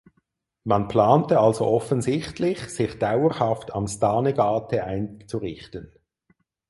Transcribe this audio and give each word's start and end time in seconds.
Man 0.63 0.87
plante 0.87 1.39
also 1.39 1.63
offensichtlich 1.67 2.59
sich 2.69 2.97
dauerhaft 2.97 3.71
am 3.75 3.85
Stanegate 3.87 4.83
einzurichten. 4.83 5.91